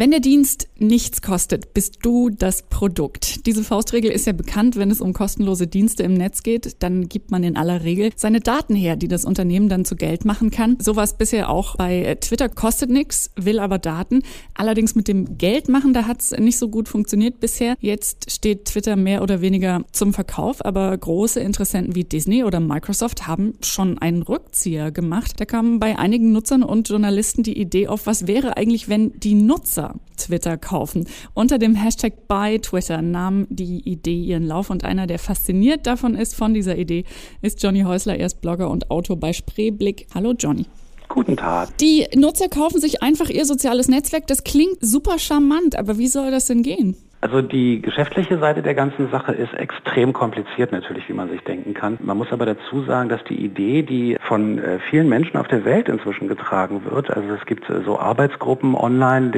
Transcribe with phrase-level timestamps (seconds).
[0.00, 3.44] Wenn der Dienst nichts kostet, bist du das Produkt.
[3.46, 7.32] Diese Faustregel ist ja bekannt, wenn es um kostenlose Dienste im Netz geht, dann gibt
[7.32, 10.76] man in aller Regel seine Daten her, die das Unternehmen dann zu Geld machen kann.
[10.78, 14.22] Sowas bisher auch bei Twitter kostet nichts, will aber Daten.
[14.54, 17.74] Allerdings mit dem Geldmachen, da hat es nicht so gut funktioniert bisher.
[17.80, 23.26] Jetzt steht Twitter mehr oder weniger zum Verkauf, aber große Interessenten wie Disney oder Microsoft
[23.26, 25.32] haben schon einen Rückzieher gemacht.
[25.38, 29.34] Da kam bei einigen Nutzern und Journalisten die Idee auf, was wäre eigentlich, wenn die
[29.34, 31.06] Nutzer Twitter kaufen.
[31.34, 36.14] Unter dem Hashtag bei Twitter nahm die Idee ihren Lauf und einer, der fasziniert davon
[36.14, 37.04] ist, von dieser Idee,
[37.42, 40.06] ist Johnny Häusler, er ist Blogger und Autor bei Spreeblick.
[40.14, 40.66] Hallo Johnny.
[41.08, 41.76] Guten Tag.
[41.78, 44.26] Die Nutzer kaufen sich einfach ihr soziales Netzwerk.
[44.26, 46.96] Das klingt super charmant, aber wie soll das denn gehen?
[47.20, 51.74] Also die geschäftliche Seite der ganzen Sache ist extrem kompliziert natürlich, wie man sich denken
[51.74, 51.98] kann.
[52.00, 55.64] Man muss aber dazu sagen, dass die Idee, die von äh, vielen Menschen auf der
[55.64, 59.32] Welt inzwischen getragen wird, also es gibt äh, so Arbeitsgruppen online,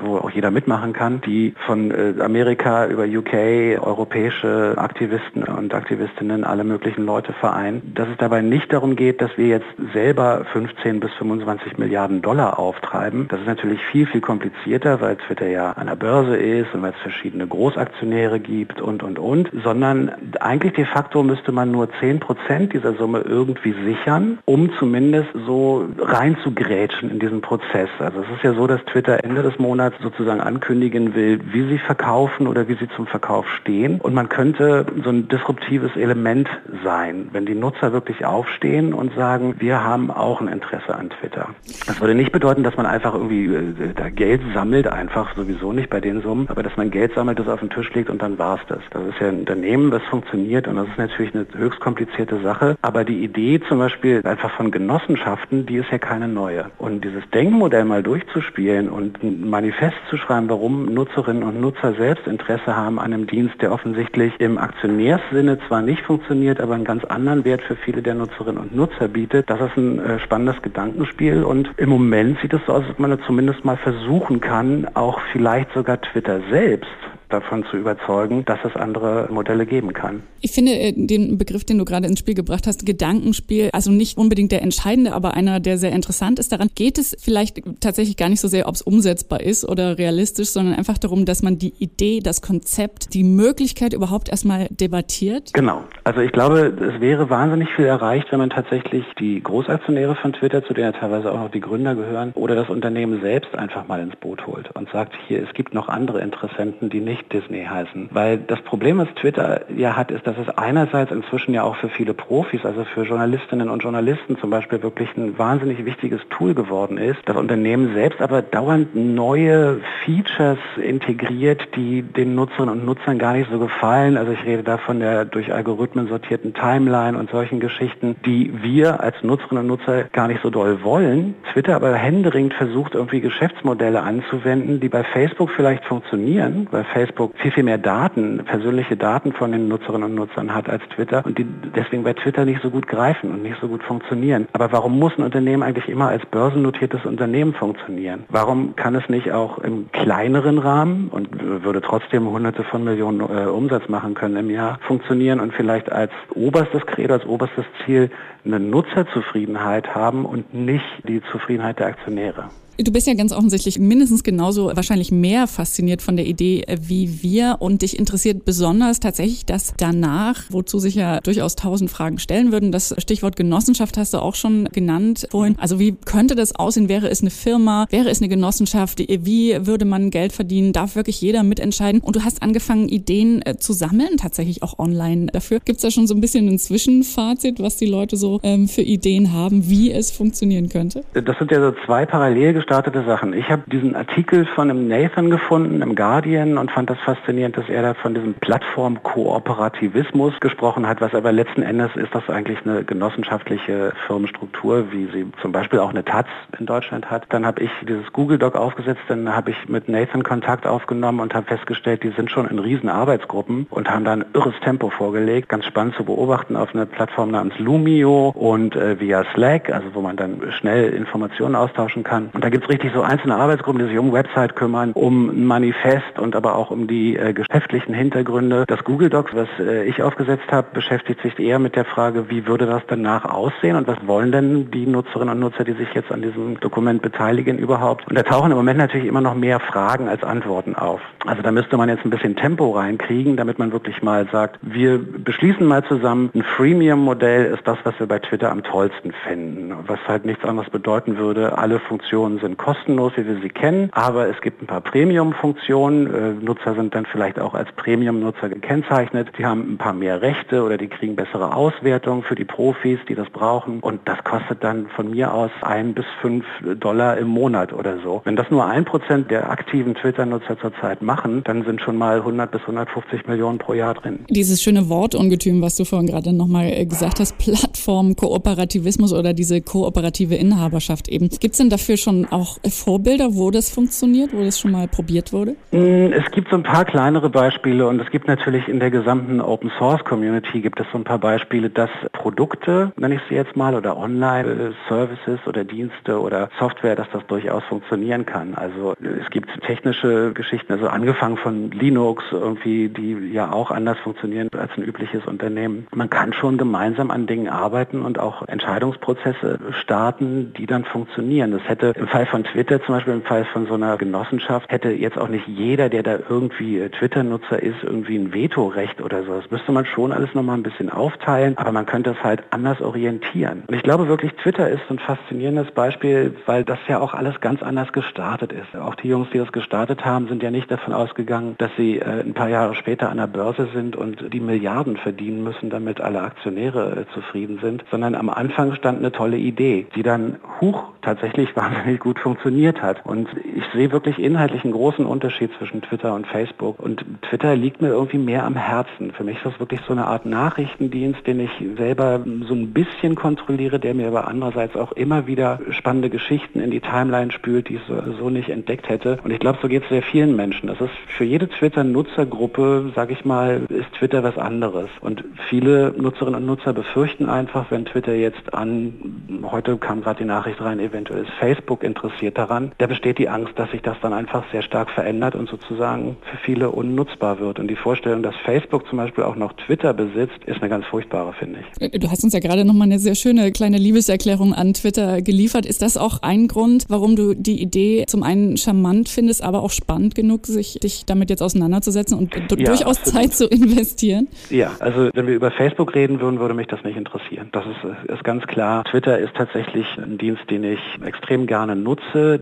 [0.00, 6.42] wo auch jeder mitmachen kann, die von äh, Amerika über UK, europäische Aktivisten und Aktivistinnen,
[6.42, 10.98] alle möglichen Leute vereinen, dass es dabei nicht darum geht, dass wir jetzt selber 15
[10.98, 13.28] bis 25 Milliarden Dollar auftreiben.
[13.28, 16.90] Das ist natürlich viel, viel komplizierter, weil Twitter ja an der Börse ist und weil
[16.90, 22.20] es verschiedene Großaktionäre gibt und, und, und, sondern eigentlich de facto müsste man nur 10
[22.20, 27.90] Prozent dieser Summe irgendwie sichern, um zumindest so reinzugrätschen in diesen Prozess.
[27.98, 31.78] Also es ist ja so, dass Twitter Ende des Monats sozusagen ankündigen will, wie sie
[31.78, 34.00] verkaufen oder wie sie zum Verkauf stehen.
[34.00, 36.48] Und man könnte so ein disruptives Element
[36.82, 41.50] sein, wenn die Nutzer wirklich aufstehen und sagen, wir haben auch ein Interesse an Twitter.
[41.86, 45.90] Das würde nicht bedeuten, dass man einfach irgendwie äh, da Geld sammelt, einfach sowieso nicht
[45.90, 48.22] bei den Summen, aber dass man Geld Geld sammelt, das auf den Tisch legt und
[48.22, 48.78] dann war es das.
[48.90, 52.76] Das ist ja ein Unternehmen, das funktioniert und das ist natürlich eine höchst komplizierte Sache.
[52.80, 56.66] Aber die Idee zum Beispiel einfach von Genossenschaften, die ist ja keine neue.
[56.78, 62.28] Und dieses Denkmodell mal durchzuspielen und ein Manifest zu schreiben, warum Nutzerinnen und Nutzer selbst
[62.28, 67.04] Interesse haben an einem Dienst, der offensichtlich im Aktionärssinne zwar nicht funktioniert, aber einen ganz
[67.04, 71.42] anderen Wert für viele der Nutzerinnen und Nutzer bietet, das ist ein äh, spannendes Gedankenspiel
[71.42, 75.72] und im Moment sieht es so aus, ob man zumindest mal versuchen kann, auch vielleicht
[75.72, 76.91] sogar Twitter selbst
[77.32, 80.22] davon zu überzeugen, dass es andere Modelle geben kann.
[80.40, 84.18] Ich finde äh, den Begriff, den du gerade ins Spiel gebracht hast, Gedankenspiel, also nicht
[84.18, 86.52] unbedingt der entscheidende, aber einer, der sehr interessant ist.
[86.52, 90.48] Daran geht es vielleicht tatsächlich gar nicht so sehr, ob es umsetzbar ist oder realistisch,
[90.48, 95.52] sondern einfach darum, dass man die Idee, das Konzept, die Möglichkeit überhaupt erstmal debattiert.
[95.54, 95.84] Genau.
[96.04, 100.64] Also ich glaube, es wäre wahnsinnig viel erreicht, wenn man tatsächlich die Großaktionäre von Twitter,
[100.64, 104.00] zu denen ja teilweise auch noch die Gründer gehören, oder das Unternehmen selbst einfach mal
[104.00, 107.64] ins Boot holt und sagt, hier, es gibt noch andere Interessenten, die nicht nicht Disney
[107.64, 108.08] heißen.
[108.12, 111.88] Weil das Problem, was Twitter ja hat, ist, dass es einerseits inzwischen ja auch für
[111.88, 116.98] viele Profis, also für Journalistinnen und Journalisten zum Beispiel wirklich ein wahnsinnig wichtiges Tool geworden
[116.98, 117.20] ist.
[117.26, 123.50] Das Unternehmen selbst aber dauernd neue Features integriert, die den Nutzerinnen und Nutzern gar nicht
[123.50, 124.16] so gefallen.
[124.16, 129.00] Also ich rede da von der durch Algorithmen sortierten Timeline und solchen Geschichten, die wir
[129.00, 131.34] als Nutzerinnen und Nutzer gar nicht so doll wollen.
[131.52, 137.34] Twitter aber händeringend versucht, irgendwie Geschäftsmodelle anzuwenden, die bei Facebook vielleicht funktionieren, weil Facebook Facebook
[137.40, 141.38] viel, viel mehr Daten, persönliche Daten von den Nutzerinnen und Nutzern hat als Twitter und
[141.38, 144.48] die deswegen bei Twitter nicht so gut greifen und nicht so gut funktionieren.
[144.52, 148.24] Aber warum muss ein Unternehmen eigentlich immer als börsennotiertes Unternehmen funktionieren?
[148.28, 151.28] Warum kann es nicht auch im kleineren Rahmen und
[151.62, 156.12] würde trotzdem hunderte von Millionen äh, Umsatz machen können im Jahr funktionieren und vielleicht als
[156.34, 158.10] oberstes Credo, als oberstes Ziel
[158.44, 162.48] eine Nutzerzufriedenheit haben und nicht die Zufriedenheit der Aktionäre?
[162.78, 167.56] Du bist ja ganz offensichtlich mindestens genauso wahrscheinlich mehr fasziniert von der Idee wie wir
[167.60, 172.72] und dich interessiert besonders tatsächlich das danach, wozu sich ja durchaus tausend Fragen stellen würden.
[172.72, 175.56] Das Stichwort Genossenschaft hast du auch schon genannt vorhin.
[175.58, 176.88] Also wie könnte das aussehen?
[176.88, 177.86] Wäre es eine Firma?
[177.90, 179.00] Wäre es eine Genossenschaft?
[179.00, 180.72] Wie würde man Geld verdienen?
[180.72, 182.00] Darf wirklich jeder mitentscheiden?
[182.00, 185.60] Und du hast angefangen, Ideen äh, zu sammeln, tatsächlich auch online dafür.
[185.64, 188.82] Gibt es da schon so ein bisschen ein Zwischenfazit, was die Leute so ähm, für
[188.82, 191.04] Ideen haben, wie es funktionieren könnte?
[191.12, 193.32] Das sind ja so zwei parallel gestartete Sachen.
[193.32, 197.68] Ich habe diesen Artikel von einem Nathan gefunden im Guardian und fand das faszinierend, dass
[197.68, 202.84] er da von diesem Plattformkooperativismus gesprochen hat, was aber letzten Endes ist das eigentlich eine
[202.84, 207.24] genossenschaftliche Firmenstruktur, wie sie zum Beispiel auch eine Taz in Deutschland hat.
[207.30, 211.34] Dann habe ich dieses Google Doc aufgesetzt, dann habe ich mit Nathan Kontakt aufgenommen und
[211.34, 215.48] habe festgestellt, die sind schon in riesen Arbeitsgruppen und haben da ein irres Tempo vorgelegt.
[215.48, 220.00] Ganz spannend zu beobachten auf einer Plattform namens Lumio und äh, via Slack, also wo
[220.00, 222.30] man dann schnell Informationen austauschen kann.
[222.32, 225.44] Und da gibt es richtig so einzelne Arbeitsgruppen, die sich um Website kümmern, um ein
[225.44, 228.64] Manifest und aber auch um die äh, geschäftlichen Hintergründe.
[228.68, 232.46] Das Google Docs, was äh, ich aufgesetzt habe, beschäftigt sich eher mit der Frage, wie
[232.46, 236.12] würde das danach aussehen und was wollen denn die Nutzerinnen und Nutzer, die sich jetzt
[236.12, 238.06] an diesem Dokument beteiligen überhaupt.
[238.08, 241.00] Und da tauchen im Moment natürlich immer noch mehr Fragen als Antworten auf.
[241.26, 244.98] Also da müsste man jetzt ein bisschen Tempo reinkriegen, damit man wirklich mal sagt, wir
[244.98, 249.72] beschließen mal zusammen, ein Freemium-Modell ist das, was wir bei Twitter am tollsten finden.
[249.86, 254.28] Was halt nichts anderes bedeuten würde, alle Funktionen sind kostenlos, wie wir sie kennen, aber
[254.28, 256.06] es gibt ein paar Premium-Funktionen.
[256.06, 259.28] Äh, Nutzer sind dann vielleicht auch als Premium-Nutzer gekennzeichnet.
[259.38, 263.14] Die haben ein paar mehr Rechte oder die kriegen bessere Auswertung für die Profis, die
[263.14, 263.80] das brauchen.
[263.80, 266.44] Und das kostet dann von mir aus ein bis fünf
[266.78, 268.20] Dollar im Monat oder so.
[268.24, 272.50] Wenn das nur ein Prozent der aktiven Twitter-Nutzer zurzeit machen, dann sind schon mal 100
[272.50, 274.20] bis 150 Millionen pro Jahr drin.
[274.28, 279.60] Dieses schöne Wortungetüm, was du vorhin gerade nochmal äh, gesagt hast, Plattform, Kooperativismus oder diese
[279.60, 281.28] kooperative Inhaberschaft eben.
[281.28, 285.32] Gibt es denn dafür schon auch Vorbilder, wo das funktioniert, wo das schon mal probiert
[285.32, 285.52] wurde?
[285.70, 289.40] Mm, es gibt so ein paar kleinere Beispiele und es gibt natürlich in der gesamten
[289.40, 293.56] Open Source Community gibt es so ein paar Beispiele, dass Produkte, nenne ich sie jetzt
[293.56, 298.54] mal, oder Online-Services oder Dienste oder Software, dass das durchaus funktionieren kann.
[298.54, 304.48] Also es gibt technische Geschichten, also angefangen von Linux irgendwie, die ja auch anders funktionieren
[304.56, 305.86] als ein übliches Unternehmen.
[305.94, 311.52] Man kann schon gemeinsam an Dingen arbeiten und auch Entscheidungsprozesse starten, die dann funktionieren.
[311.52, 314.90] Das hätte im Fall von Twitter zum Beispiel, im Fall von so einer Genossenschaft, hätte
[314.90, 319.34] jetzt auch nicht jeder, der da irgendwie Twitter-Nutzer ist, irgendwie ein Vetorecht oder so.
[319.34, 322.80] Das müsste man schon alles nochmal ein bisschen aufteilen, aber man könnte es halt anders
[322.80, 323.64] orientieren.
[323.66, 327.62] Und ich glaube wirklich, Twitter ist ein faszinierendes Beispiel, weil das ja auch alles ganz
[327.62, 328.76] anders gestartet ist.
[328.78, 332.20] Auch die Jungs, die das gestartet haben, sind ja nicht davon ausgegangen, dass sie äh,
[332.20, 336.22] ein paar Jahre später an der Börse sind und die Milliarden verdienen müssen, damit alle
[336.22, 341.54] Aktionäre äh, zufrieden sind, sondern am Anfang stand eine tolle Idee, die dann hoch tatsächlich
[341.56, 343.04] wahnsinnig gut funktioniert hat.
[343.04, 346.78] Und ich sehe wirklich inhaltlich einen großen Unterschied zwischen Twitter und Facebook.
[346.80, 349.12] Und Twitter liegt mir irgendwie mehr am Herzen.
[349.12, 353.14] Für mich ist das wirklich so eine Art Nachrichtendienst, den ich selber so ein bisschen
[353.14, 357.76] kontrolliere, der mir aber andererseits auch immer wieder spannende Geschichten in die Timeline spült, die
[357.76, 359.18] ich so, so nicht entdeckt hätte.
[359.24, 360.68] Und ich glaube, so geht es sehr vielen Menschen.
[360.68, 364.88] Das ist für jede Twitter-Nutzergruppe, sage ich mal, ist Twitter was anderes.
[365.00, 368.94] Und viele Nutzerinnen und Nutzer befürchten einfach, wenn Twitter jetzt an,
[369.42, 373.52] heute kam gerade die Nachricht rein, eventuell ist Facebook interessiert daran, da besteht die Angst,
[373.56, 377.58] dass sich das dann einfach sehr stark verändert und sozusagen für viele unnutzbar wird.
[377.58, 381.32] Und die Vorstellung, dass Facebook zum Beispiel auch noch Twitter besitzt, ist eine ganz furchtbare,
[381.32, 382.00] finde ich.
[382.00, 385.66] Du hast uns ja gerade nochmal eine sehr schöne kleine Liebeserklärung an Twitter geliefert.
[385.66, 389.70] Ist das auch ein Grund, warum du die Idee zum einen charmant findest, aber auch
[389.70, 393.06] spannend genug, sich dich damit jetzt auseinanderzusetzen und ja, durchaus absolut.
[393.06, 394.28] Zeit zu investieren?
[394.50, 397.48] Ja, also wenn wir über Facebook reden würden, würde mich das nicht interessieren.
[397.52, 398.84] Das ist, ist ganz klar.
[398.84, 401.91] Twitter ist tatsächlich ein Dienst, den ich extrem gerne nutze,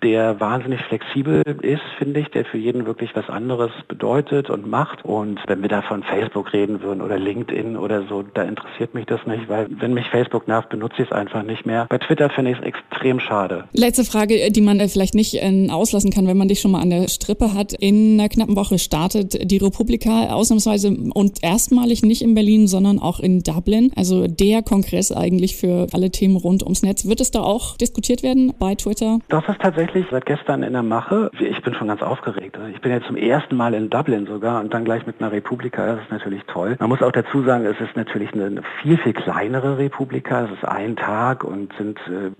[0.02, 5.04] der wahnsinnig flexibel ist, finde ich, der für jeden wirklich was anderes bedeutet und macht.
[5.04, 9.06] Und wenn wir da von Facebook reden würden oder LinkedIn oder so, da interessiert mich
[9.06, 11.86] das nicht, weil wenn mich Facebook nervt, benutze ich es einfach nicht mehr.
[11.88, 13.64] Bei Twitter finde ich es extrem schade.
[13.72, 16.90] Letzte Frage, die man vielleicht nicht äh, auslassen kann, wenn man dich schon mal an
[16.90, 17.72] der Strippe hat.
[17.72, 23.20] In einer knappen Woche startet die Republika ausnahmsweise und erstmalig nicht in Berlin, sondern auch
[23.20, 23.92] in Dublin.
[23.96, 27.06] Also der Kongress eigentlich für alle Themen rund ums Netz.
[27.06, 29.18] Wird es da auch diskutiert werden bei Twitter?
[29.30, 31.30] Das ist tatsächlich seit gestern in der Mache.
[31.38, 32.58] Ich bin schon ganz aufgeregt.
[32.58, 35.30] Also ich bin jetzt zum ersten Mal in Dublin sogar und dann gleich mit einer
[35.30, 35.86] Republika.
[35.86, 36.74] Das ist natürlich toll.
[36.80, 40.46] Man muss auch dazu sagen, es ist natürlich eine viel, viel kleinere Republika.
[40.46, 42.32] Es ist ein Tag und sind, äh,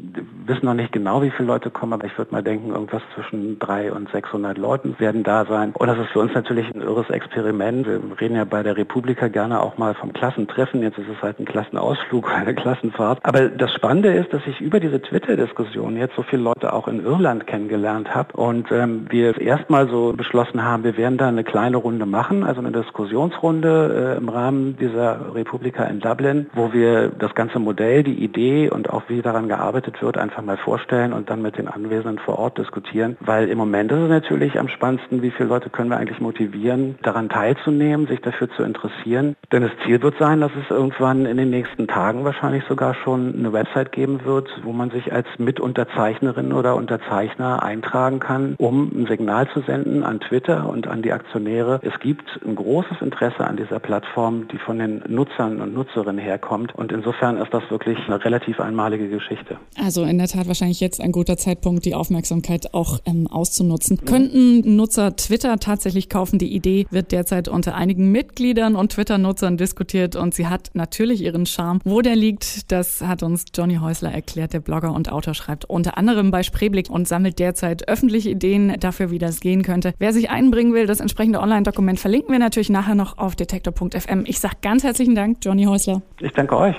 [0.47, 3.61] wissen noch nicht genau, wie viele Leute kommen, aber ich würde mal denken, irgendwas zwischen
[3.61, 5.73] 300 und 600 Leuten werden da sein.
[5.79, 7.87] Und das ist für uns natürlich ein irres Experiment.
[7.87, 10.83] Wir reden ja bei der Republika gerne auch mal vom Klassentreffen.
[10.83, 13.21] Jetzt ist es halt ein Klassenausflug eine Klassenfahrt.
[13.23, 17.05] Aber das Spannende ist, dass ich über diese Twitter-Diskussion jetzt so viele Leute auch in
[17.05, 21.77] Irland kennengelernt habe und ähm, wir erstmal so beschlossen haben, wir werden da eine kleine
[21.77, 27.35] Runde machen, also eine Diskussionsrunde äh, im Rahmen dieser Republika in Dublin, wo wir das
[27.35, 31.43] ganze Modell, die Idee und auch wie daran gearbeitet wird, einfach mal vorstellen und dann
[31.43, 35.31] mit den Anwesenden vor Ort diskutieren, weil im Moment ist es natürlich am spannendsten, wie
[35.31, 39.37] viele Leute können wir eigentlich motivieren, daran teilzunehmen, sich dafür zu interessieren.
[39.53, 43.35] Denn das Ziel wird sein, dass es irgendwann in den nächsten Tagen wahrscheinlich sogar schon
[43.37, 49.07] eine Website geben wird, wo man sich als Mitunterzeichnerin oder Unterzeichner eintragen kann, um ein
[49.07, 51.81] Signal zu senden an Twitter und an die Aktionäre.
[51.83, 56.75] Es gibt ein großes Interesse an dieser Plattform, die von den Nutzern und Nutzerinnen herkommt.
[56.75, 59.59] Und insofern ist das wirklich eine relativ einmalige Geschichte.
[59.83, 63.99] Also in der Tat wahrscheinlich jetzt ein guter Zeitpunkt, die Aufmerksamkeit auch ähm, auszunutzen.
[64.01, 64.07] Mhm.
[64.07, 66.39] Könnten Nutzer Twitter tatsächlich kaufen?
[66.39, 71.47] Die Idee wird derzeit unter einigen Mitgliedern und Twitter-Nutzern diskutiert und sie hat natürlich ihren
[71.47, 71.81] Charme.
[71.85, 75.99] Wo der liegt, das hat uns Johnny Häusler erklärt, der Blogger und Autor schreibt unter
[75.99, 79.95] anderem bei Spreeblick und sammelt derzeit öffentliche Ideen dafür, wie das gehen könnte.
[79.99, 84.25] Wer sich einbringen will, das entsprechende Online-Dokument verlinken wir natürlich nachher noch auf detektor.fm.
[84.27, 86.03] Ich sage ganz herzlichen Dank, Johnny Häusler.
[86.21, 86.77] Ich danke euch.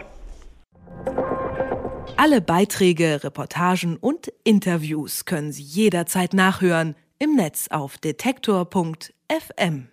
[2.15, 9.87] Alle Beiträge, Reportagen und Interviews können Sie jederzeit nachhören im Netz auf detektor.fm.